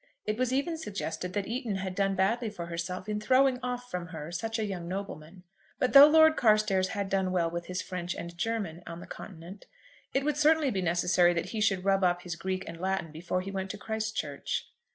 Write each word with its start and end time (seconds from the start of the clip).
It 0.25 0.35
was 0.39 0.51
even 0.51 0.79
suggested 0.79 1.33
that 1.33 1.45
Eton 1.47 1.75
had 1.75 1.93
done 1.93 2.15
badly 2.15 2.49
for 2.49 2.65
herself 2.65 3.07
in 3.07 3.19
throwing 3.19 3.59
off 3.61 3.91
from 3.91 4.07
her 4.07 4.31
such 4.31 4.57
a 4.57 4.65
young 4.65 4.87
nobleman. 4.87 5.43
But 5.77 5.93
though 5.93 6.07
Lord 6.07 6.35
Carstairs 6.35 6.87
had 6.97 7.07
done 7.07 7.31
well 7.31 7.51
with 7.51 7.67
his 7.67 7.83
French 7.83 8.15
and 8.15 8.35
German 8.35 8.81
on 8.87 8.99
the 8.99 9.05
Continent, 9.05 9.67
it 10.11 10.25
would 10.25 10.37
certainly 10.37 10.71
be 10.71 10.81
necessary 10.81 11.35
that 11.35 11.49
he 11.49 11.61
should 11.61 11.85
rub 11.85 12.03
up 12.03 12.23
his 12.23 12.35
Greek 12.35 12.67
and 12.67 12.81
Latin 12.81 13.11
before 13.11 13.41
he 13.41 13.51
went 13.51 13.69
to 13.69 13.77
Christ 13.77 14.15
Church. 14.15 14.65